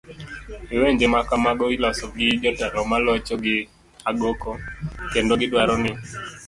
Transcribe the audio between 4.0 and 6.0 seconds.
agoko, kendo gidwaro ni